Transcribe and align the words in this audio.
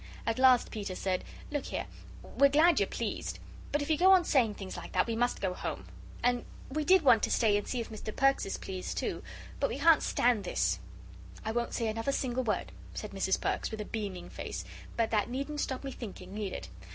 At 0.25 0.39
last 0.39 0.71
Peter 0.71 0.95
said: 0.95 1.23
"Look 1.51 1.65
here, 1.65 1.85
we're 2.23 2.49
glad 2.49 2.79
you're 2.79 2.87
pleased. 2.87 3.37
But 3.71 3.83
if 3.83 3.89
you 3.91 3.99
go 3.99 4.11
on 4.13 4.25
saying 4.25 4.55
things 4.55 4.75
like 4.75 4.93
that, 4.93 5.05
we 5.05 5.15
must 5.15 5.39
go 5.41 5.53
home. 5.53 5.85
And 6.23 6.43
we 6.71 6.83
did 6.83 7.03
want 7.03 7.21
to 7.21 7.29
stay 7.29 7.55
and 7.55 7.67
see 7.67 7.79
if 7.81 7.91
Mr. 7.91 8.15
Perks 8.15 8.47
is 8.47 8.57
pleased, 8.57 8.97
too. 8.97 9.21
But 9.59 9.69
we 9.69 9.77
can't 9.77 10.01
stand 10.01 10.43
this." 10.43 10.79
"I 11.45 11.51
won't 11.51 11.75
say 11.75 11.87
another 11.87 12.11
single 12.13 12.43
word," 12.43 12.71
said 12.95 13.11
Mrs. 13.11 13.39
Perks, 13.39 13.69
with 13.69 13.79
a 13.79 13.85
beaming 13.85 14.31
face, 14.31 14.65
"but 14.97 15.11
that 15.11 15.29
needn't 15.29 15.61
stop 15.61 15.83
me 15.83 15.91
thinking, 15.91 16.33
need 16.33 16.53
it? 16.53 16.67